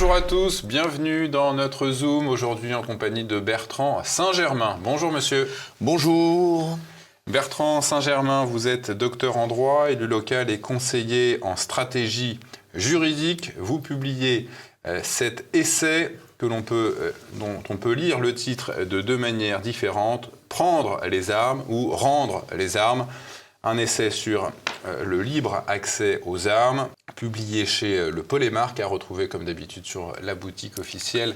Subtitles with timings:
[0.00, 4.78] Bonjour à tous, bienvenue dans notre Zoom aujourd'hui en compagnie de Bertrand Saint-Germain.
[4.84, 5.50] Bonjour monsieur.
[5.80, 6.78] Bonjour.
[7.26, 12.38] Bertrand Saint-Germain, vous êtes docteur en droit, élu local et conseiller en stratégie
[12.74, 13.50] juridique.
[13.58, 14.48] Vous publiez
[14.86, 19.18] euh, cet essai que l'on peut, euh, dont on peut lire le titre de deux
[19.18, 23.08] manières différentes, Prendre les armes ou Rendre les armes.
[23.64, 24.52] Un essai sur
[24.86, 30.12] euh, le libre accès aux armes, publié chez Le Polémarque, à retrouver comme d'habitude sur
[30.22, 31.34] la boutique officielle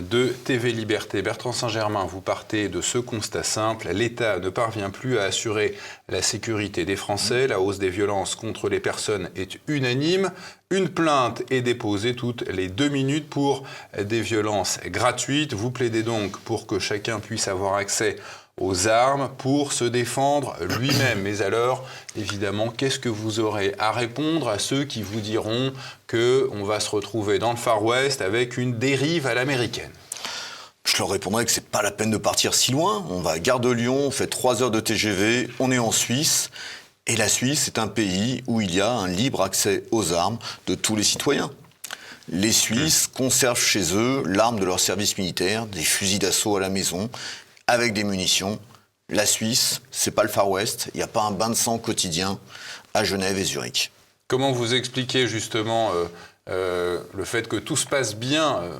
[0.00, 1.22] de TV Liberté.
[1.22, 3.88] Bertrand Saint-Germain, vous partez de ce constat simple.
[3.92, 5.74] L'État ne parvient plus à assurer
[6.08, 7.46] la sécurité des Français.
[7.46, 10.32] La hausse des violences contre les personnes est unanime.
[10.70, 13.64] Une plainte est déposée toutes les deux minutes pour
[13.98, 15.54] des violences gratuites.
[15.54, 18.16] Vous plaidez donc pour que chacun puisse avoir accès
[18.60, 21.22] aux armes pour se défendre lui-même.
[21.22, 21.84] Mais alors,
[22.16, 25.72] évidemment, qu'est-ce que vous aurez à répondre à ceux qui vous diront
[26.06, 29.90] que on va se retrouver dans le Far West avec une dérive à l'américaine?
[30.84, 33.04] Je leur répondrai que c'est pas la peine de partir si loin.
[33.10, 35.92] On va à Gare de Lyon, on fait trois heures de TGV, on est en
[35.92, 36.50] Suisse.
[37.06, 40.38] Et la Suisse est un pays où il y a un libre accès aux armes
[40.66, 41.50] de tous les citoyens.
[42.28, 46.70] Les Suisses conservent chez eux l'arme de leur service militaire, des fusils d'assaut à la
[46.70, 47.10] maison,
[47.66, 48.58] avec des munitions.
[49.08, 51.78] La Suisse, c'est pas le Far West, il n'y a pas un bain de sang
[51.78, 52.38] quotidien
[52.94, 53.92] à Genève et Zurich.
[54.28, 56.06] Comment vous expliquez justement euh,
[56.48, 58.78] euh, le fait que tout se passe bien euh,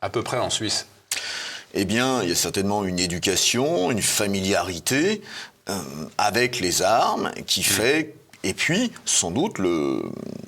[0.00, 0.86] à peu près en Suisse?
[1.72, 5.22] Eh bien, il y a certainement une éducation, une familiarité
[6.18, 7.64] avec les armes qui mm.
[7.64, 10.02] fait, et puis sans doute le,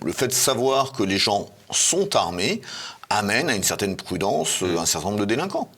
[0.05, 2.61] le fait de savoir que les gens sont armés
[3.09, 4.79] amène à une certaine prudence mm.
[4.79, 5.71] un certain nombre de délinquants.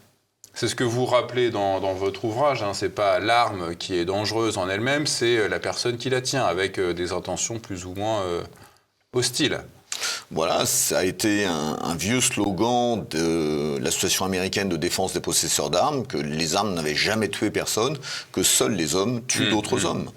[0.55, 2.63] C'est ce que vous rappelez dans, votre ouvrage.
[2.63, 2.75] Hein.
[2.75, 6.45] C'est pas l'arme qui est dangereuse en elle-même, c'est euh, la personne qui la tient,
[6.45, 8.43] avec euh, des intentions plus ou moins euh,
[9.13, 9.61] hostiles.
[10.31, 16.07] Voilà, ça a été un, vieux slogan de l'Association américaine de défense des possesseurs d'armes,
[16.07, 17.97] que les armes n'avaient jamais tué personne,
[18.33, 19.87] que seuls les hommes tuent mmh, d'autres mmh.
[19.87, 20.11] hommes.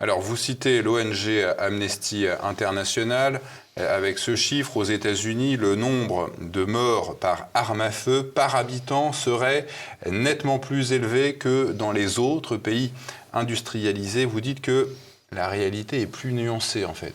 [0.00, 3.40] Alors, vous citez l'ONG Amnesty International.
[3.76, 9.12] Avec ce chiffre, aux États-Unis, le nombre de morts par arme à feu par habitant
[9.12, 9.66] serait
[10.08, 12.92] nettement plus élevé que dans les autres pays
[13.32, 14.26] industrialisés.
[14.26, 14.88] Vous dites que
[15.32, 17.14] la réalité est plus nuancée en fait.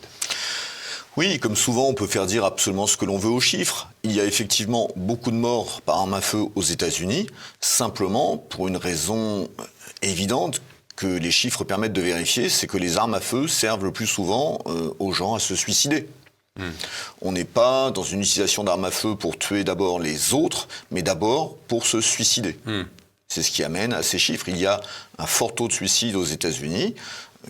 [1.16, 3.90] Oui, comme souvent, on peut faire dire absolument ce que l'on veut aux chiffres.
[4.04, 7.28] Il y a effectivement beaucoup de morts par arme à feu aux États-Unis,
[7.62, 9.50] simplement pour une raison
[10.02, 10.62] évidente
[10.98, 14.06] que les chiffres permettent de vérifier, c'est que les armes à feu servent le plus
[14.06, 16.10] souvent euh, aux gens à se suicider.
[16.60, 16.72] Hmm.
[17.22, 21.02] On n'est pas dans une utilisation d'armes à feu pour tuer d'abord les autres, mais
[21.02, 22.58] d'abord pour se suicider.
[22.66, 22.84] Hmm.
[23.28, 24.50] C'est ce qui amène à ces chiffres.
[24.50, 24.82] Il y a
[25.18, 26.96] un fort taux de suicide aux États-Unis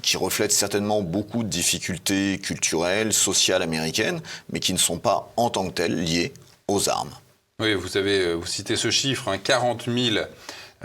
[0.02, 4.22] qui reflète certainement beaucoup de difficultés culturelles, sociales américaines,
[4.52, 6.34] mais qui ne sont pas en tant que telles liées
[6.68, 7.14] aux armes.
[7.60, 10.26] Oui, vous avez euh, vous citez ce chiffre, hein, 40 000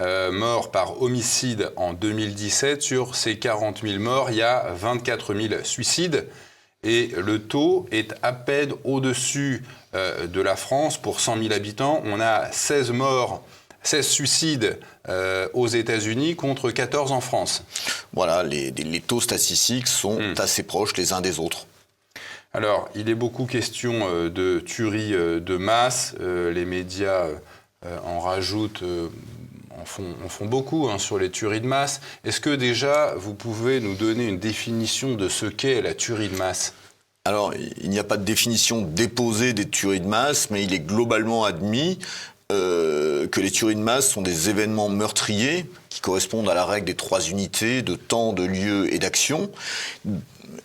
[0.01, 2.83] euh, morts par homicide en 2017.
[2.83, 6.27] Sur ces 40 000 morts, il y a 24 000 suicides.
[6.85, 9.65] Et le taux est à peine au-dessus
[9.95, 10.99] euh, de la France.
[10.99, 13.43] Pour 100 000 habitants, on a 16 morts
[13.83, 14.79] 16 suicides
[15.11, 17.65] euh, aux États-Unis contre 14 en France.
[18.15, 18.73] Voilà, les,
[19.07, 20.35] taux statistiques sont hmm.
[20.39, 21.67] assez proches les uns des autres.
[22.55, 26.15] Alors, il est beaucoup question de tueries de masse.
[26.21, 27.27] les médias
[28.07, 28.85] en rajoutent
[30.25, 32.01] en font, beaucoup hein, sur les tueries de masse.
[32.25, 36.37] Est-ce que déjà, vous pouvez nous donner une définition de ce qu'est la tuerie de
[36.37, 36.75] masse?
[37.27, 40.81] Alors, il n'y a pas de définition déposée des tueries de masse, mais il est
[40.81, 41.99] globalement admis
[42.53, 46.87] euh, que les tueries de masse sont des événements meurtriers qui correspondent à la règle
[46.87, 49.51] des trois unités de temps, de lieu et d'action.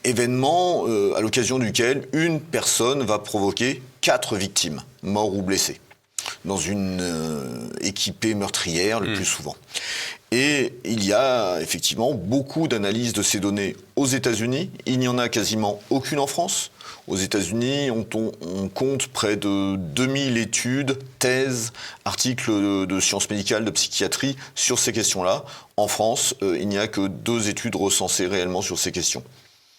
[0.04, 5.80] Événements euh, à l'occasion duquel une personne va provoquer quatre victimes, morts ou blessées
[6.46, 9.16] dans une euh, équipée meurtrière le hmm.
[9.16, 9.56] plus souvent.
[10.32, 14.70] Et il y a effectivement beaucoup d'analyses de ces données aux États-Unis.
[14.86, 16.72] Il n'y en a quasiment aucune en France.
[17.08, 18.04] Aux États-Unis, on,
[18.70, 21.74] compte près de 2000 études, thèses,
[22.06, 25.44] articles de, sciences médicales, de psychiatrie sur ces questions-là.
[25.76, 29.24] En France, euh, il n'y a que deux études recensées réellement sur ces questions.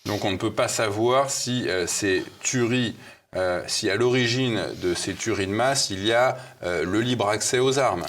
[0.06, 2.96] Donc on ne peut pas savoir si euh, ces tueries
[3.36, 7.28] euh, si à l'origine de ces tueries de masse, il y a euh, le libre
[7.28, 8.04] accès aux armes.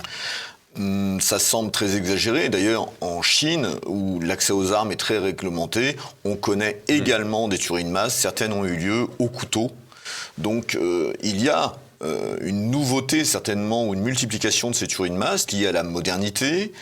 [0.76, 2.50] Hmm, ça semble très exagéré.
[2.50, 5.96] D'ailleurs, en Chine, où l'accès aux armes est très réglementé,
[6.26, 6.94] on connaît hmm.
[6.94, 8.16] également des tueries de masse.
[8.16, 9.70] Certaines ont eu lieu au couteau.
[10.40, 11.74] Donc, euh, il y a
[12.42, 16.74] une nouveauté certainement ou une multiplication de ces tueries de masse liées à la modernité,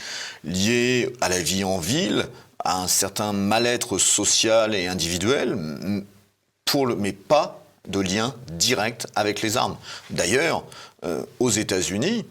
[0.45, 2.25] liées à la vie en ville,
[2.63, 5.57] à un certain mal-être social et individuel,
[6.63, 7.58] pour le, mais pas
[7.89, 9.77] de lien direct avec les armes.
[10.09, 10.63] D'ailleurs,
[11.05, 12.25] euh, aux États-Unis,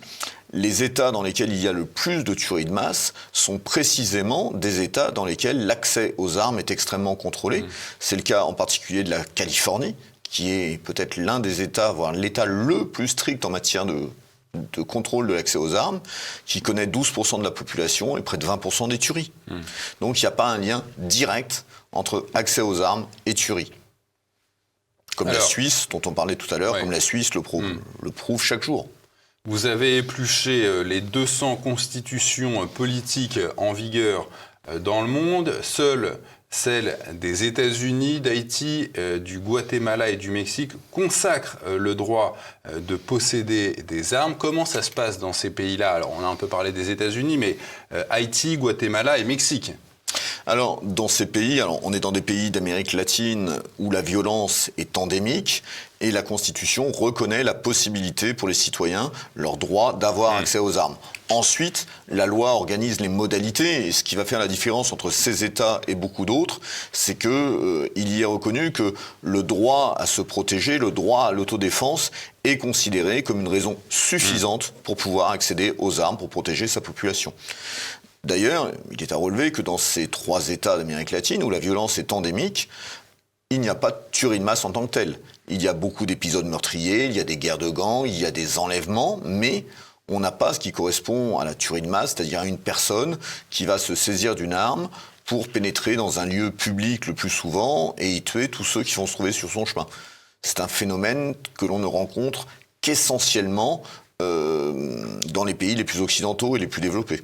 [0.53, 4.53] les États dans lesquels il y a le plus de tueries de masse sont précisément
[4.53, 7.63] des États dans lesquels l'accès aux armes est extrêmement contrôlé.
[7.63, 7.69] Mmh.
[7.99, 12.13] C'est le cas en particulier de la Californie, qui est peut-être l'un des États, voire
[12.13, 14.09] l'État le plus strict en matière de,
[14.83, 16.01] contrôle de l'accès aux armes,
[16.47, 19.33] qui connaît 12% de la population et près de 20% des tueries.
[19.49, 19.57] Mmh.
[20.01, 23.73] Donc il n'y a pas un lien direct entre accès aux armes et tueries.
[25.19, 27.81] Comme la Suisse, dont on parlait tout à l'heure, comme la Suisse le prouve, hmm.
[28.03, 28.89] le prouve chaque jour.
[29.49, 34.29] Vous avez épluché euh, les 200 constitutions euh, politiques en vigueur
[34.69, 35.55] euh, dans le monde.
[35.63, 36.19] Seule
[36.51, 42.39] celle des États-Unis, d'Haïti, du Guatemala et du Mexique consacre le droit
[42.75, 44.35] de posséder des armes.
[44.35, 45.93] Comment ça se passe dans ces pays-là?
[45.93, 47.59] Alors, on a un peu parlé des États-Unis, mais
[48.09, 49.73] Haïti, Guatemala et Mexique.
[50.47, 54.71] Alors, dans ces pays, alors on est dans des pays d'Amérique latine où la violence
[54.79, 55.63] est endémique
[56.01, 60.37] et la Constitution reconnaît la possibilité pour les citoyens, leur droit d'avoir mm.
[60.39, 60.97] accès aux armes.
[61.31, 65.45] Ensuite, la loi organise les modalités et ce qui va faire la différence entre ces
[65.45, 66.61] États et beaucoup d'autres,
[66.93, 71.27] c'est que euh, il y est reconnu que le droit à se protéger, le droit
[71.27, 72.11] à l'autodéfense
[72.45, 74.83] est considéré comme une raison suffisante mm.
[74.85, 77.35] pour pouvoir accéder aux armes pour protéger sa population.
[78.29, 81.97] D'ailleurs, il est à relever que dans ces trois États d'Amérique latine où la violence
[81.97, 82.69] est endémique,
[83.49, 85.19] il n'y a pas de tuerie de masse en tant que telle.
[85.49, 88.27] Il y a beaucoup d'épisodes meurtriers, il y a des guerres de gangs, il y
[88.27, 89.65] a des enlèvements, mais
[90.09, 93.17] on n'a pas ce qui correspond à la tuerie de masse, c'est-à-dire une personne
[93.49, 94.91] qui va se saisir d'une arme
[95.25, 98.95] pour pénétrer dans un lieu public le plus souvent et y tuer tous ceux qui
[98.97, 99.87] vont se trouver sur son chemin.
[100.43, 102.47] C'est un phénomène que l'on ne rencontre
[102.83, 103.83] qu'essentiellement
[104.21, 107.23] euh, dans les pays les plus occidentaux et les plus développés.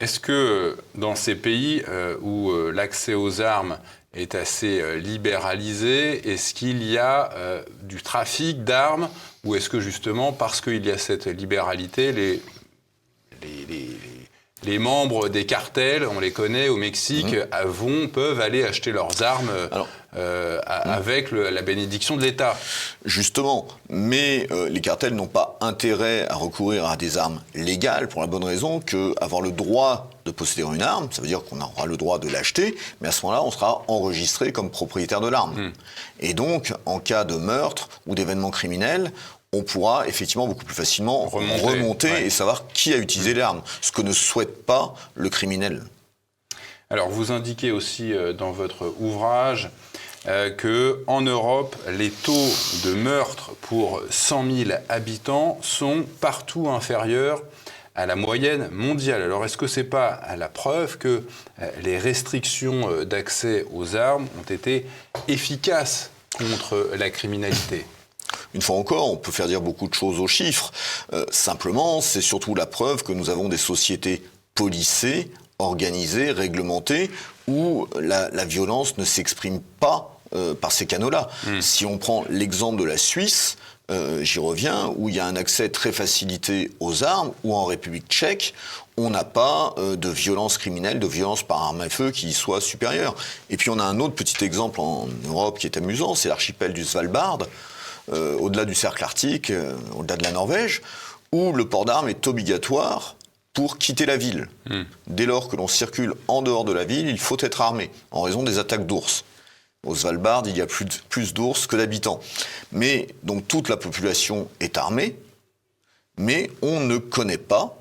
[0.00, 3.78] Est-ce que dans ces pays euh, où euh, l'accès aux armes
[4.14, 7.30] est assez euh, libéralisé, est-ce qu'il y a
[7.82, 9.10] du trafic d'armes
[9.44, 12.42] ou est-ce que justement parce qu'il y a cette libéralité, les,
[14.64, 17.66] les, membres des cartels, on les connaît au Mexique, mmh.
[17.66, 19.50] vont, peuvent aller acheter leurs armes
[20.16, 20.90] euh, mmh.
[20.90, 22.56] avec la bénédiction de l'État.
[23.04, 28.20] Justement, mais euh, les cartels n'ont pas intérêt à recourir à des armes légales pour
[28.20, 31.86] la bonne raison qu'avoir le droit de posséder une arme, ça veut dire qu'on aura
[31.86, 35.54] le droit de l'acheter, mais à ce moment-là, on sera enregistré comme propriétaire de l'arme.
[35.54, 35.72] Mmh.
[36.20, 39.12] Et donc, en cas de meurtre ou d'événement criminel,
[39.52, 44.02] on pourra effectivement beaucoup plus facilement remonter, et savoir qui a utilisé l'arme, ce que
[44.02, 45.82] ne souhaite pas le criminel.
[46.92, 49.70] Alors, vous indiquez aussi euh, dans votre ouvrage
[50.26, 52.50] euh, que en Europe, les taux
[52.84, 57.44] de meurtre pour 100 000 habitants sont partout inférieurs
[57.94, 59.22] à la moyenne mondiale.
[59.22, 61.22] Alors est-ce que c'est pas la preuve que
[61.62, 64.84] euh, les restrictions d'accès aux armes ont été
[65.28, 67.86] efficaces contre la criminalité?
[68.52, 70.72] Une fois encore, on peut faire dire beaucoup de choses aux chiffres.
[71.30, 74.24] simplement, c'est surtout la preuve que nous avons des sociétés
[74.56, 75.30] policées,
[75.62, 77.10] organisées, réglementées,
[77.48, 81.28] où la, violence ne s'exprime pas euh, par ces canaux-là.
[81.46, 81.60] Hmm.
[81.60, 83.56] Si on prend l'exemple de la Suisse,
[83.90, 87.64] euh, j'y reviens, où il y a un accès très facilité aux armes, ou en
[87.64, 88.54] République tchèque,
[88.96, 92.60] on n'a pas euh, de violence criminelle, de violence par arme à feu qui soit
[92.60, 93.16] supérieure.
[93.48, 96.72] Et puis on a un autre petit exemple en Europe qui est amusant, c'est l'archipel
[96.72, 97.38] du Svalbard,
[98.12, 99.52] au-delà du cercle arctique,
[99.94, 100.82] au-delà de la Norvège,
[101.30, 103.14] où le port d'armes est obligatoire
[103.52, 104.48] pour quitter la ville.
[104.68, 104.82] Hmm.
[105.06, 108.22] Dès lors que l'on circule en dehors de la ville, il faut être armé, en
[108.22, 109.24] raison des attaques d'ours.
[109.86, 112.20] Au Svalbard, il y a plus, plus d'ours que d'habitants.
[112.70, 115.16] Mais donc toute la population est armée,
[116.18, 117.76] mais on ne connaît pas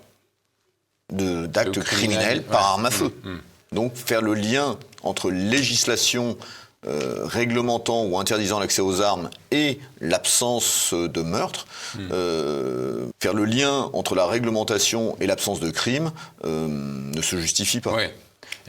[1.12, 3.14] d'actes criminels par arme à feu.
[3.24, 3.42] Hmm, hmm.
[3.74, 6.38] Donc faire le lien entre législation
[6.88, 12.08] euh, réglementant ou interdisant l'accès aux armes et l'absence de meurtre, hmm.
[12.14, 16.14] euh, faire le lien entre la réglementation et l'absence de crime
[16.46, 17.98] euh, ne se justifie pas.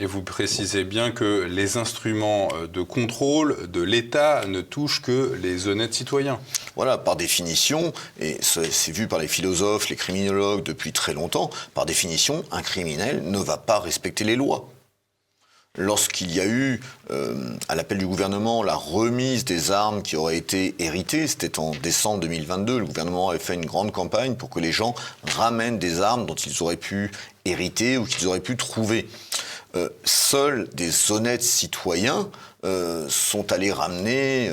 [0.01, 5.69] Et vous précisez bien que les instruments de contrôle de l'État ne touchent que les
[5.69, 6.37] honnêtes citoyens.
[6.75, 11.85] Voilà, par définition, et c'est vu par les philosophes, les criminologues depuis très longtemps, par
[11.85, 14.67] définition, un criminel ne va pas respecter les lois
[15.77, 20.37] lorsqu'il y a eu, euh, à l'appel du gouvernement, la remise des armes qui auraient
[20.37, 24.59] été héritées, c'était en décembre 2022, le gouvernement avait fait une grande campagne pour que
[24.59, 24.95] les gens
[25.35, 27.11] ramènent des armes dont ils auraient pu
[27.45, 29.07] hériter ou qu'ils auraient pu trouver.
[29.75, 32.29] Euh, seuls des honnêtes citoyens
[32.65, 34.51] euh, sont allés ramener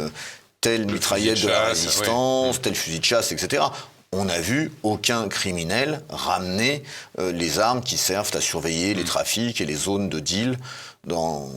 [0.60, 3.62] telle mitraillette de, la résistance, tel fusil de chasse, etc
[4.12, 6.82] on n'a vu aucun criminel ramener
[7.18, 9.06] les armes qui servent à surveiller les mm.
[9.06, 10.58] trafics et les zones de deal
[11.04, 11.48] dans,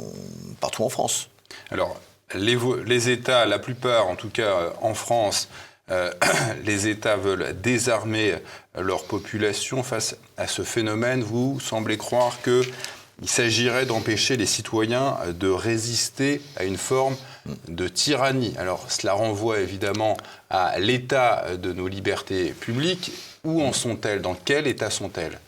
[0.59, 1.29] partout en France.
[1.69, 1.99] Alors,
[2.35, 5.49] les, États, la plupart, en tout cas en France,
[6.65, 8.35] les États veulent désarmer
[8.77, 11.23] leur population face à ce phénomène.
[11.23, 12.63] Vous semblez croire que
[13.21, 17.15] il s'agirait d'empêcher les citoyens de résister à une forme
[17.67, 18.53] de tyrannie.
[18.57, 20.17] Alors cela renvoie évidemment
[20.49, 23.11] à l'état de nos libertés publiques.
[23.43, 24.21] Où en sont-elles?
[24.21, 25.39] Dans quel état sont-elles?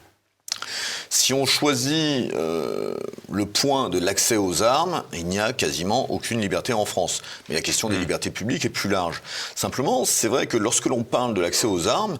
[1.09, 2.95] Si on choisit euh,
[3.31, 7.21] le point de l'accès aux armes, il n'y a quasiment aucune liberté en France.
[7.47, 7.99] Mais la question des hmm.
[7.99, 9.21] libertés publiques est plus large.
[9.53, 12.17] Simplement, c'est vrai que lorsque l'on parle de l'accès aux armes,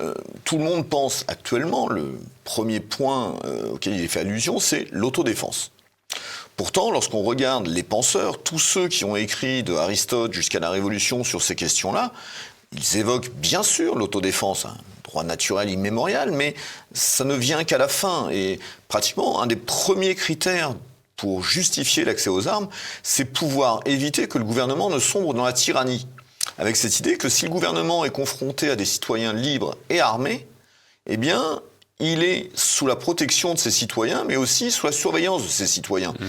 [0.00, 0.14] euh,
[0.44, 4.86] tout le monde pense actuellement, le premier point euh, auquel il est fait allusion, c'est
[4.90, 5.70] l'autodéfense.
[6.56, 11.24] Pourtant, lorsqu'on regarde les penseurs, tous ceux qui ont écrit de Aristote jusqu'à la Révolution
[11.24, 12.12] sur ces questions-là,
[12.72, 16.54] ils évoquent bien sûr l'autodéfense, un droit naturel immémorial, mais
[16.92, 18.28] ça ne vient qu'à la fin.
[18.30, 20.74] Et pratiquement, un des premiers critères
[21.16, 22.68] pour justifier l'accès aux armes,
[23.02, 26.06] c'est pouvoir éviter que le gouvernement ne sombre dans la tyrannie
[26.58, 30.46] avec cette idée que si le gouvernement est confronté à des citoyens libres et armés,
[31.06, 31.60] eh bien,
[32.02, 35.68] il est sous la protection de ses citoyens, mais aussi sous la surveillance de ses
[35.68, 36.12] citoyens.
[36.18, 36.26] Mmh.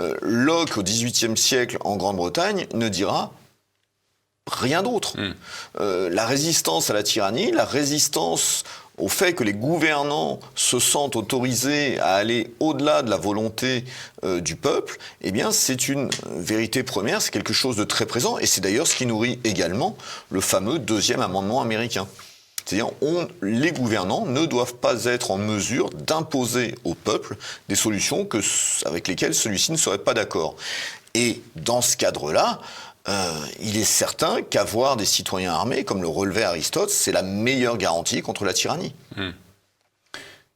[0.00, 3.32] Euh, Locke, au XVIIIe siècle, en Grande-Bretagne, ne dira
[4.50, 5.18] rien d'autre.
[5.18, 5.34] Mmh.
[5.80, 8.62] Euh, la résistance à la tyrannie, la résistance
[8.98, 13.84] au fait que les gouvernants se sentent autorisés à aller au-delà de la volonté
[14.22, 18.38] euh, du peuple, eh bien, c'est une vérité première, c'est quelque chose de très présent,
[18.38, 19.96] et c'est d'ailleurs ce qui nourrit également
[20.30, 22.06] le fameux deuxième amendement américain.
[22.64, 22.90] C'est-à-dire,
[23.42, 27.36] les gouvernants ne doivent pas être en mesure d'imposer au peuple
[27.68, 28.38] des solutions que,
[28.86, 30.56] avec lesquelles celui-ci ne serait pas d'accord.
[31.14, 32.60] Et dans ce cadre-là,
[33.08, 37.76] euh, il est certain qu'avoir des citoyens armés, comme le relevait Aristote, c'est la meilleure
[37.76, 38.94] garantie contre la tyrannie.
[39.16, 39.30] Hmm.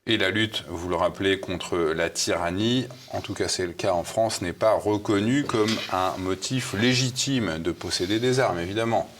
[0.09, 3.93] Et la lutte, vous le rappelez, contre la tyrannie, en tout cas c'est le cas
[3.93, 9.11] en France, n'est pas reconnue comme un motif légitime de posséder des armes, évidemment.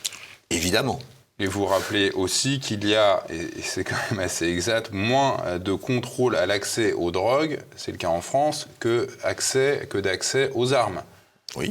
[0.51, 1.01] Évidemment.
[1.39, 5.75] Et vous rappelez aussi qu'il y a, et c'est quand même assez exact, moins de
[5.75, 10.73] contrôle à l'accès aux drogues, c'est le cas en France, que, accès, que d'accès aux
[10.73, 11.03] armes.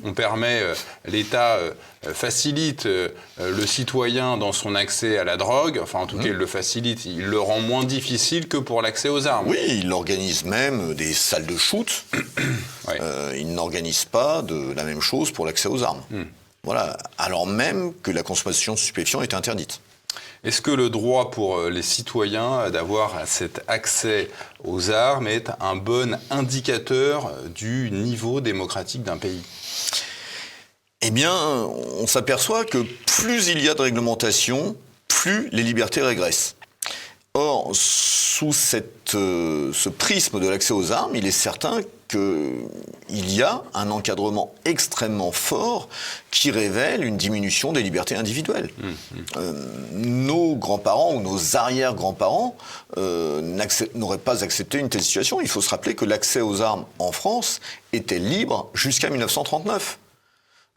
[0.04, 0.74] On permet, euh,
[1.06, 6.18] l'État euh, facilite euh, le citoyen dans son accès à la drogue, enfin en tout
[6.18, 6.28] cas mmh.
[6.28, 9.48] il le facilite, il le rend moins difficile que pour l'accès aux armes.
[9.48, 12.06] Oui, il organise même des salles de shoot.
[13.38, 16.02] il n'organise pas de la même chose pour l'accès aux armes.
[16.10, 16.24] Mmh.
[16.66, 19.82] Voilà, alors même que la consommation de stupéfiants est interdite.
[20.44, 24.30] Est-ce que le droit pour les citoyens d'avoir cet accès
[24.64, 29.44] aux armes est un bon indicateur du niveau démocratique d'un pays?
[31.02, 34.76] Eh bien, on s'aperçoit que plus il y a de réglementation,
[35.08, 36.56] plus les libertés régressent.
[37.36, 38.56] Or, sous
[39.14, 44.54] euh, ce prisme de l'accès aux armes, il est certain qu'il y a un encadrement
[44.66, 45.90] extrêmement fort
[46.32, 48.70] qui révèle une diminution des libertés individuelles.
[48.78, 48.94] Mmh, mmh.
[49.38, 49.54] Euh,
[49.94, 52.56] nos grands-parents ou nos arrière-grands-parents
[52.98, 53.42] euh,
[53.96, 55.42] n'auraient pas accepté une telle situation.
[55.42, 57.60] Il faut se rappeler que l'accès aux armes en France
[57.94, 59.98] était libre jusqu'à 1939.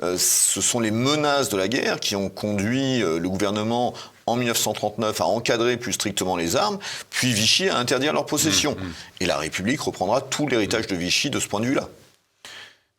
[0.01, 3.95] Euh, ce sont les menaces de la guerre qui ont conduit le gouvernement
[4.29, 6.79] en 1939 à encadrer plus strictement les armes,
[7.11, 8.73] puis Vichy à interdire leur possession.
[8.73, 8.95] Mmh, mmh.
[9.21, 11.89] Et la République reprendra tout l'héritage de Vichy de ce point de vue-là.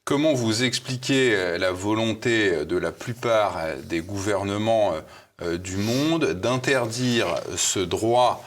[0.05, 4.93] Comment vous expliquez euh, la volonté de la plupart des gouvernements
[5.63, 8.43] du monde d'interdire ce droit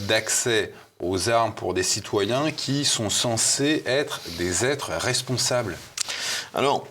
[0.00, 5.78] d'accès aux armes pour des citoyens qui sont censés être des êtres responsables?
[6.54, 6.86] Alors,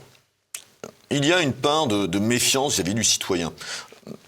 [1.10, 3.54] il y a une part de, méfiance vis-à-vis du citoyen.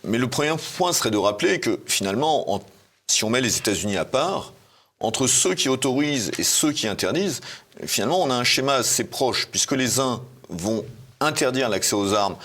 [0.03, 2.61] Mais le premier point serait de rappeler que finalement,
[3.07, 4.53] si on met les États-Unis à part,
[4.99, 7.41] entre ceux qui autorisent et ceux qui interdisent,
[7.85, 10.83] finalement, on a un schéma assez proche, puisque les uns vont
[11.19, 12.37] interdire l'accès aux armes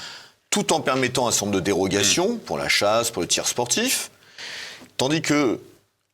[0.52, 4.10] tout en permettant un certain nombre de dérogations pour la chasse, pour le tir sportif,
[4.98, 5.58] tandis que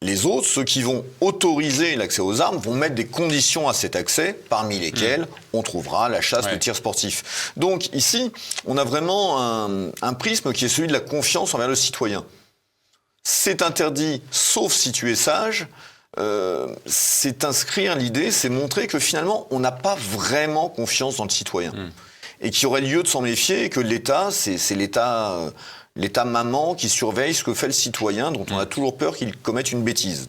[0.01, 3.97] les autres, ceux qui vont autoriser l'accès aux armes, vont mettre des conditions à cet
[3.97, 5.27] accès, parmi lesquelles hmm.
[5.55, 7.53] on trouvera la chasse, le tir sportif.
[7.57, 8.31] Donc ici,
[8.65, 9.41] on a vraiment
[10.01, 12.25] un, prisme qui est celui de la confiance envers le citoyen.
[13.25, 15.67] C'est interdit, sauf si tu es sage.
[16.19, 21.31] Euh, c'est inscrire l'idée, c'est montrer que finalement, on n'a pas vraiment confiance dans le
[21.31, 21.73] citoyen.
[21.73, 21.91] Hmm.
[22.41, 25.51] Et qu'il y aurait lieu de s'en méfier, que l'État, c'est l'État euh,
[25.99, 29.37] l'État maman qui surveille ce que fait le citoyen dont on a toujours peur qu'il
[29.37, 30.29] commette une bêtise.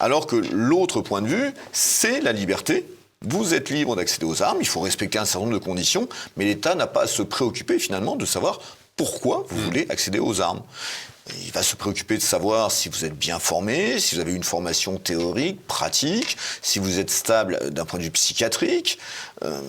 [0.00, 2.86] Alors que l'autre point de vue, c'est la liberté.
[3.20, 6.44] Vous êtes libre d'accéder aux armes, il faut respecter un certain nombre de conditions, mais
[6.44, 8.60] l'État n'a pas à se préoccuper finalement de savoir
[8.96, 9.64] pourquoi vous mm.
[9.64, 10.62] voulez accéder aux armes.
[11.44, 14.42] Il va se préoccuper de savoir si vous êtes bien formé, si vous avez une
[14.42, 18.98] formation théorique, pratique, si vous êtes stable d'un point de vue psychiatrique.
[19.44, 19.60] Euh,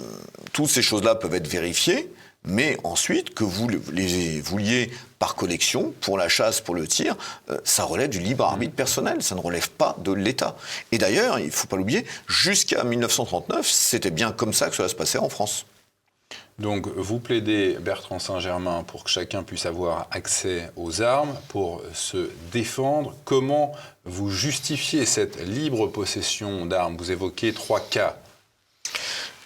[0.51, 2.11] toutes ces choses-là peuvent être vérifiées,
[2.43, 4.89] mais ensuite que vous les vouliez
[5.23, 7.15] par collection, pour la chasse, pour le tir,
[7.49, 10.57] euh, ça relève du libre arbitre personnel, ça ne relève pas de l'État.
[10.91, 14.89] Et d'ailleurs, il ne faut pas l'oublier, jusqu'à 1939, c'était bien comme ça que cela
[14.89, 15.65] se passait en France.
[16.59, 22.29] Donc vous plaidez, Bertrand Saint-Germain, pour que chacun puisse avoir accès aux armes, pour se
[22.51, 23.15] défendre.
[23.23, 23.71] Comment
[24.03, 26.97] vous justifiez cette libre possession d'armes?
[26.97, 28.17] Vous évoquez trois cas.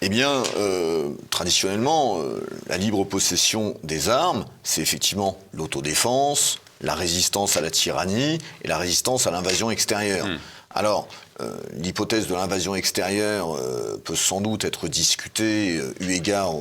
[0.00, 7.56] Eh bien, euh, traditionnellement, euh, la libre possession des armes, c'est effectivement l'autodéfense, la résistance
[7.56, 10.26] à la tyrannie et la résistance à l'invasion extérieure.
[10.26, 10.38] Hmm.
[10.70, 11.08] Alors,
[11.40, 13.58] euh, l'hypothèse de l'invasion extérieure
[14.04, 16.52] peut sans doute être discutée eu égard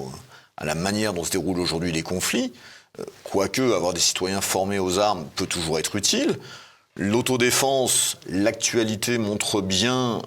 [0.55, 2.53] à la manière dont se déroulent aujourd'hui les conflits.
[3.23, 6.39] Quoique avoir des citoyens formés aux armes peut toujours être utile.
[6.95, 10.21] L'autodéfense, l'actualité montre bien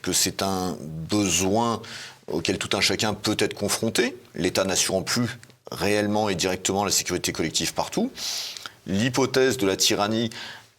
[0.00, 1.82] que c'est un besoin
[2.30, 5.38] auquel tout un chacun peut être confronté, l'État n'assurant plus
[5.70, 8.10] réellement et directement la sécurité collective partout.
[8.86, 10.30] L'hypothèse de la tyrannie,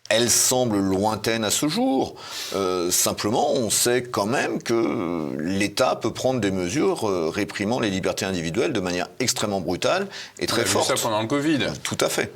[0.10, 2.16] elle semble lointaine à ce jour.
[2.56, 7.90] Euh, simplement, on sait quand même que l'État peut prendre des mesures euh, réprimant les
[7.90, 10.08] libertés individuelles de manière extrêmement brutale
[10.40, 10.88] et très forte.
[10.90, 11.68] On a vu ça pendant le Covid.
[11.84, 12.32] Tout à fait.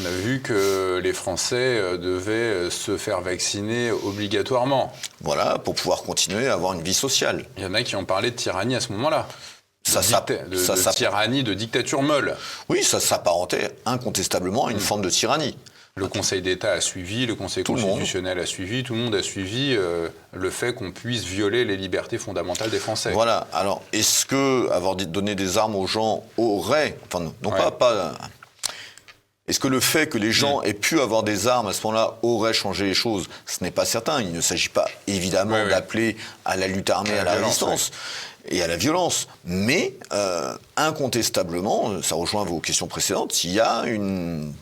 [0.00, 4.90] On a vu que les Français euh, devaient euh, se faire vacciner obligatoirement.
[5.20, 7.44] Voilà, pour pouvoir continuer à avoir une vie sociale.
[7.58, 9.28] Il y en a qui ont parlé de tyrannie à ce moment-là.
[9.84, 12.36] Ça, de, ça, de tyrannie, de dictature molle.
[12.68, 14.80] Oui, ça s'apparentait incontestablement à une hmm.
[14.80, 15.56] forme de tyrannie.
[15.96, 19.74] Le Conseil d'État a suivi, le Conseil constitutionnel a suivi, tout le monde a suivi
[19.76, 23.10] euh, le fait qu'on puisse violer les libertés fondamentales des Français.
[23.10, 23.46] Voilà.
[23.52, 28.14] Alors, est-ce que avoir donné des armes aux gens aurait, enfin non, pas, pas
[29.48, 30.66] est-ce que le fait que les gens mm.
[30.66, 33.28] aient pu avoir des armes à ce moment-là aurait changé les choses?
[33.46, 34.20] Ce n'est pas certain.
[34.20, 37.90] Il ne s'agit pas évidemment d'appeler à la lutte armée, à la, résistance
[38.48, 39.28] et à la violence.
[39.44, 44.52] Mais euh, incontestablement, ça rejoint vos questions précédentes, il y a une...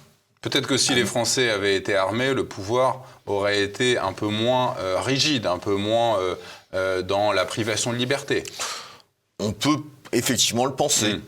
[0.40, 4.75] Peut-être que si les Français avaient été armés, le pouvoir aurait été un peu moins
[4.79, 6.19] euh, rigide, un peu moins
[6.73, 8.45] euh, dans la privation de liberté.
[9.38, 9.77] On peut
[10.12, 11.14] effectivement le penser.
[11.14, 11.23] Mm.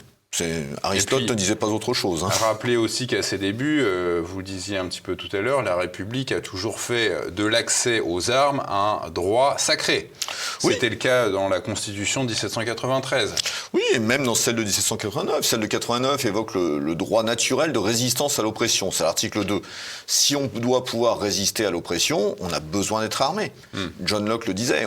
[0.82, 2.24] Aristote ne disait pas autre chose.
[2.24, 2.30] Hein.
[2.40, 5.62] Rappelez aussi qu'à ses débuts, euh, vous le disiez un petit peu tout à l'heure,
[5.62, 10.10] la République a toujours fait de l'accès aux armes un droit sacré.
[10.58, 13.34] C'était le cas dans la Constitution de 1793.
[13.74, 15.44] Oui, et même dans celle de 1789.
[15.44, 18.90] Celle de 89 évoque le, droit naturel de résistance à l'oppression.
[18.90, 19.60] C'est l'article 2.
[20.06, 23.52] Si on doit pouvoir résister à l'oppression, on a besoin d'être armé.
[23.74, 23.88] Hmm.
[24.02, 24.86] John Locke le disait.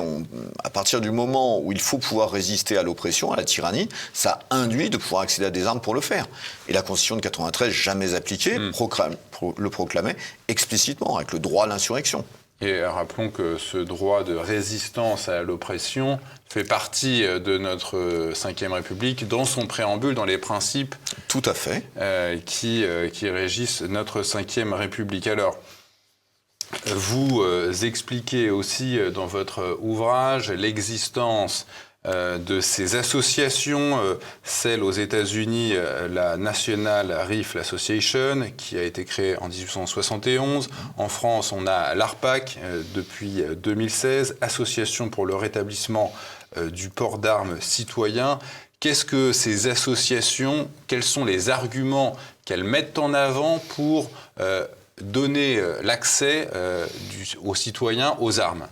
[0.63, 4.39] à partir du moment où il faut pouvoir résister à l'oppression, à la tyrannie, ça
[4.49, 6.27] induit de pouvoir accéder il a des armes pour le faire.
[6.67, 8.71] Et la Constitution de 93, jamais appliquée, hmm.
[9.57, 10.15] le proclamait
[10.47, 12.25] explicitement, avec le droit à l'insurrection.
[12.61, 19.27] Et rappelons que ce droit de résistance à l'oppression fait partie de notre Ve République
[19.27, 20.95] dans son préambule, dans les principes
[21.27, 21.83] Tout à fait.
[21.97, 25.27] Euh, qui, euh, qui régissent notre Ve République.
[25.27, 25.57] Alors,
[26.85, 31.67] vous euh, expliquez aussi dans votre ouvrage l'existence
[32.07, 38.83] euh, de ces associations, euh, celle aux États-Unis, euh, la National Rifle Association, qui a
[38.83, 40.69] été créée en 1871.
[40.97, 42.59] En France, on a l'ARPAC
[42.93, 46.13] depuis 2016, Association pour le rétablissement
[46.71, 48.39] du port d'armes citoyen.
[48.79, 52.15] Qu'est-ce que ces associations, quels sont les arguments
[52.45, 54.09] qu'elles mettent en avant pour
[55.01, 56.49] donner l'accès
[57.43, 58.67] aux citoyens aux armes?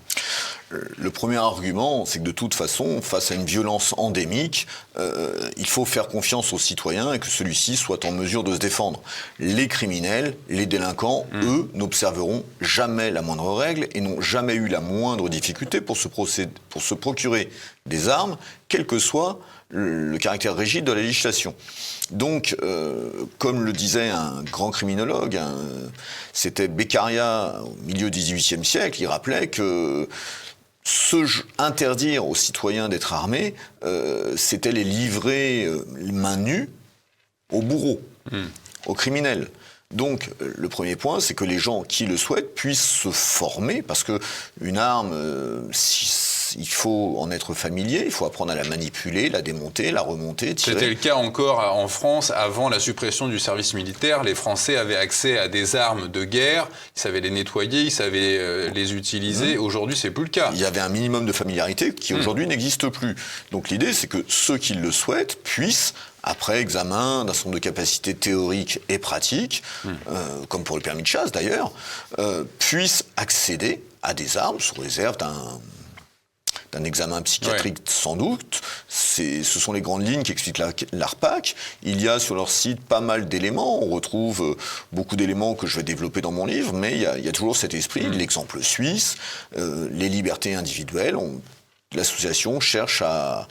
[0.97, 5.67] Le premier argument, c'est que de toute façon, face à une violence endémique, euh, il
[5.67, 9.01] faut faire confiance aux citoyens et que celui-ci soit en mesure de se défendre.
[9.39, 11.41] Les criminels, les délinquants, mm.
[11.43, 16.07] eux, n'observeront jamais la moindre règle et n'ont jamais eu la moindre difficulté pour se,
[16.07, 17.49] pour se procurer
[17.85, 18.37] des armes,
[18.69, 21.55] quel que soit le, caractère rigide de la législation.
[22.11, 23.09] Donc, euh,
[23.39, 25.39] comme le disait un grand criminologue,
[26.31, 30.07] c'était Beccaria au milieu du XVIIIe siècle, il rappelait que
[30.83, 36.69] se interdire aux citoyens d'être armés, euh, c'était les livrer euh, main nue
[37.51, 38.45] aux bourreaux, hmm.
[38.87, 39.49] aux criminels.
[39.91, 43.81] Donc, euh, le premier point, c'est que les gens qui le souhaitent puissent se former,
[43.81, 44.19] parce que
[44.59, 45.13] une arme,
[45.71, 46.05] si
[46.57, 50.55] il faut en être familier, il faut apprendre à la manipuler, la démonter, la remonter,
[50.55, 50.75] tirer.
[50.75, 54.23] C'était le cas encore en France avant la suppression du service militaire.
[54.23, 58.37] Les Français avaient accès à des armes de guerre, ils savaient les nettoyer, ils savaient
[58.37, 59.55] euh, les utiliser.
[59.55, 59.61] Mmh.
[59.61, 60.51] Aujourd'hui, c'est plus le cas.
[60.53, 62.19] Il y avait un minimum de familiarité qui mmh.
[62.19, 63.15] aujourd'hui n'existe plus.
[63.51, 67.63] Donc l'idée, c'est que ceux qui le souhaitent puissent après examen d'un certain nombre de
[67.63, 69.89] capacités théoriques et pratiques, mmh.
[70.09, 71.71] euh, comme pour le permis de chasse d'ailleurs,
[72.19, 75.59] euh, puissent accéder à des armes sous réserve d'un
[76.73, 78.61] d'un examen psychiatrique sans doute.
[78.87, 81.55] Ce sont les grandes lignes qui expliquent l'ARPAC.
[81.83, 83.83] Il y a sur leur site pas mal d'éléments.
[83.83, 84.57] On retrouve euh,
[84.91, 87.73] beaucoup d'éléments que je vais développer dans mon livre, mais il y a, toujours cet
[87.73, 88.11] esprit, mmh.
[88.11, 89.15] l'exemple suisse,
[89.57, 91.17] euh, les libertés individuelles.
[91.93, 93.47] L'association cherche à,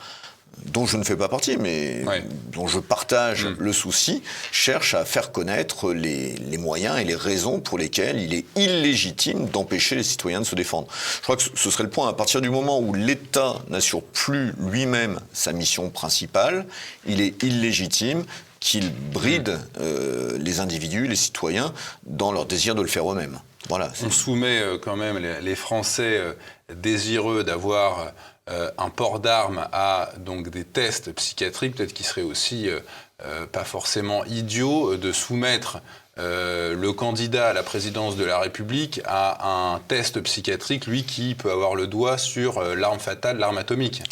[0.66, 2.04] dont je ne fais pas partie, mais
[2.52, 3.56] dont je partage mm.
[3.58, 8.44] le souci, cherche à faire connaître les, moyens et les raisons pour lesquelles il est
[8.56, 10.86] illégitime d'empêcher les citoyens de se défendre.
[11.16, 14.52] Je crois que ce serait le point, à partir du moment où l'État n'assure plus
[14.58, 16.66] lui-même sa mission principale,
[17.06, 18.24] il est illégitime
[18.60, 19.60] qu'il bride mm.
[19.80, 21.72] euh, les individus, les citoyens,
[22.06, 23.38] dans leur désir de le faire eux-mêmes.
[23.68, 26.32] Voilà, On soumet euh, quand même les, Français euh,
[26.74, 28.12] désireux d'avoir
[28.50, 32.81] euh, un port d'armes à donc des tests psychiatriques, peut-être qu'il serait aussi euh,
[33.24, 35.78] euh, pas forcément idiot de soumettre
[36.18, 41.50] le candidat à la présidence de la République à un test psychiatrique, lui qui peut
[41.50, 44.02] avoir le doigt sur l'arme fatale, l'arme atomique.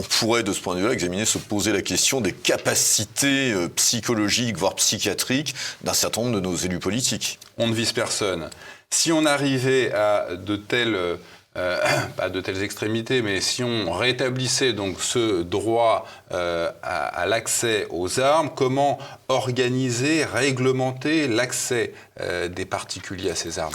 [0.00, 4.56] On pourrait de ce point de vue examiner, se poser la question des capacités psychologiques,
[4.56, 7.38] voire psychiatriques, d'un certain nombre de nos élus politiques.
[7.58, 8.48] On ne vise personne.
[8.88, 11.18] Si on arrivait à de telles
[11.56, 11.78] euh,
[12.16, 18.20] pas de telles extrémités, mais si on rétablissait donc ce droit euh, à, l'accès aux
[18.20, 23.74] armes, comment organiser, réglementer l'accès euh, des particuliers à ces armes?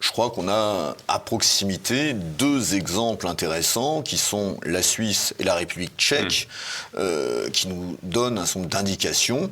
[0.00, 5.54] Je crois qu'on a à proximité deux exemples intéressants qui sont la Suisse et la
[5.54, 6.48] République tchèque,
[6.96, 7.50] mmh.
[7.52, 9.50] qui nous donnent un certain nombre d'indications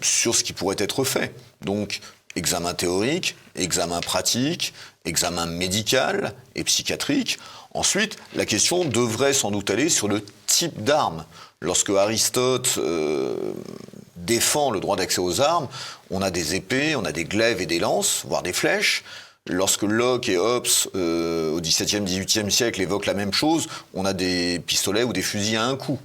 [0.00, 1.34] sur ce qui pourrait être fait.
[1.60, 2.00] Donc,
[2.34, 4.72] examen théorique, examen pratique,
[5.04, 7.38] examen médical et psychiatrique.
[7.72, 11.24] Ensuite, la question devrait sans doute aller sur le type d'arme.
[11.60, 13.36] Lorsque Aristote euh,
[14.16, 15.68] défend le droit d'accès aux armes,
[16.10, 19.04] on a des épées, on a des glaives et des lances, voire des flèches.
[19.46, 24.12] Lorsque Locke et Hobbes, euh, au XVIIe, XVIIIe siècle, évoquent la même chose, on a
[24.12, 25.98] des pistolets ou des fusils à un coup.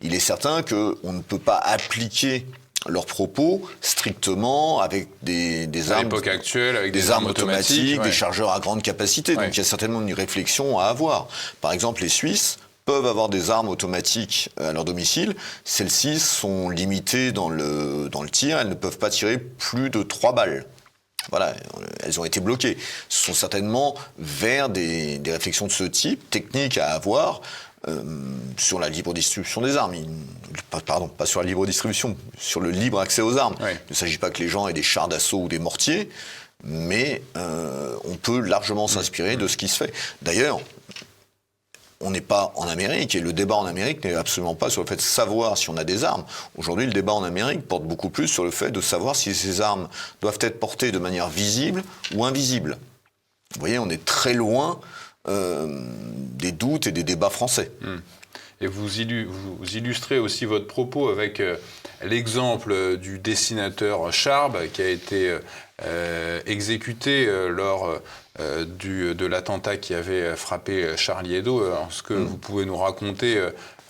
[0.00, 2.46] Il est certain qu'on ne peut pas appliquer
[2.88, 8.60] leurs propos strictement avec des, des armes, actuelle, avec des, armes, automatiques, des chargeurs à
[8.60, 9.34] grande capacité.
[9.34, 11.28] Donc il y a certainement une réflexion à avoir.
[11.60, 15.36] Par exemple, les Suisses peuvent avoir des armes automatiques à leur domicile.
[15.64, 18.58] Celles-ci sont limitées dans le, dans le tir.
[18.58, 20.64] Elles ne peuvent pas tirer plus de trois balles.
[21.30, 21.54] Voilà,
[22.02, 22.78] elles ont été bloquées.
[23.10, 27.42] Ce sont certainement vers des, des réflexions de ce type, techniques à avoir,
[27.88, 28.02] euh,
[28.58, 29.94] sur la libre distribution des armes.
[30.84, 33.56] pardon, pas sur la libre distribution, sur le libre accès aux armes.
[33.60, 36.10] Il ne s'agit pas que les gens aient des chars d'assaut ou des mortiers,
[36.62, 39.94] mais euh, on peut largement s'inspirer de ce qui se fait.
[40.20, 40.60] D'ailleurs,
[42.02, 44.86] on n'est pas en Amérique, et le débat en Amérique n'est absolument pas sur le
[44.86, 46.24] fait de savoir si on a des armes.
[46.58, 49.62] Aujourd'hui, le débat en Amérique porte beaucoup plus sur le fait de savoir si ces
[49.62, 49.88] armes
[50.20, 51.82] doivent être portées de manière visible
[52.14, 52.78] ou invisible.
[53.54, 54.80] Vous voyez, on est très loin
[55.26, 57.70] des doutes et des débats français.
[57.80, 57.98] Hmm.
[58.62, 61.56] Et vous, illustrez aussi votre propos avec euh,
[62.04, 65.38] l'exemple du dessinateur Charb qui a été
[65.82, 68.00] euh, exécuté lors
[68.40, 71.64] de l'attentat qui avait frappé Charlie Hebdo.
[71.64, 72.24] Est-ce que hmm.
[72.24, 73.40] vous pouvez nous raconter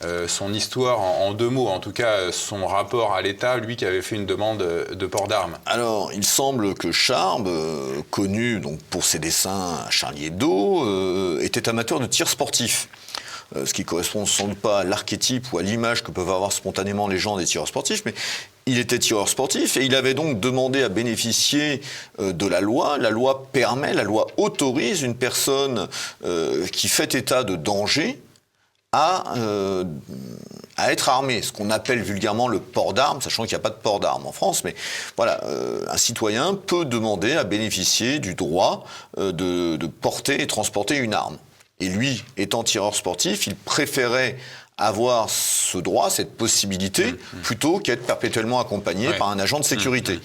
[0.03, 3.85] euh, son histoire en, deux mots, en tout cas son rapport à l'État, lui qui
[3.85, 5.59] avait fait une demande de port d'armes.
[5.67, 11.41] Alors, il semble que Charb, euh, connu donc pour ses dessins à Charlie Hebdo, euh,
[11.43, 12.89] était amateur de tir sportif.
[13.65, 17.09] ce qui correspond sans doute pas à l'archétype ou à l'image que peuvent avoir spontanément
[17.09, 18.15] les gens des tireurs sportifs, mais
[18.71, 21.81] il était tireur sportif et il avait donc demandé à bénéficier
[22.19, 22.99] de la loi.
[22.99, 25.89] La loi permet, la loi autorise une personne
[26.73, 28.19] qui fait état de danger
[28.93, 29.85] à, euh,
[30.77, 33.71] à être armé, ce qu'on appelle vulgairement le port d'armes, sachant qu'il n'y a pas
[33.71, 34.75] de port d'armes en France, mais
[35.17, 38.85] voilà, euh, un citoyen peut demander à bénéficier du droit
[39.19, 41.39] euh, de, de, porter et transporter une arme.
[41.79, 44.37] Et lui, étant tireur sportif, il préférait
[44.77, 45.31] avoir
[45.71, 47.41] ce droit, cette possibilité, mmh, mmh.
[47.43, 50.15] plutôt qu'être perpétuellement accompagné par un agent de sécurité.
[50.17, 50.21] Mmh,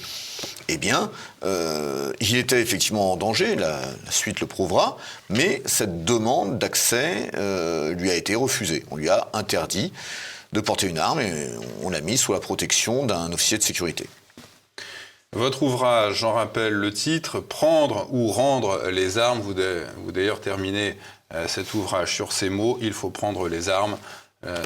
[0.68, 1.12] eh bien,
[1.44, 3.80] euh, il était effectivement en danger, la,
[4.10, 4.98] suite le prouvera,
[5.30, 8.84] mais cette demande d'accès euh, lui a été refusée.
[8.90, 9.94] On lui a interdit
[10.54, 11.50] de porter une arme et
[11.84, 14.08] on l'a mis sous la protection d'un officier de sécurité.
[15.34, 19.42] Votre ouvrage, j'en rappelle le titre, Prendre ou rendre les armes.
[19.42, 19.54] Vous,
[20.12, 20.98] d'ailleurs terminez
[21.34, 23.98] euh, cet ouvrage sur ces mots, Il faut prendre les armes.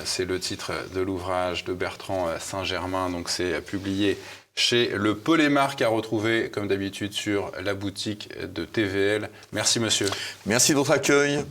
[0.04, 4.18] C'est le titre de l'ouvrage de Bertrand Saint-Germain, donc c'est publié
[4.56, 9.30] chez le Polémarque à retrouver comme d'habitude sur la boutique de TVL.
[9.54, 10.08] Merci monsieur.
[10.46, 11.46] Merci de votre accueil.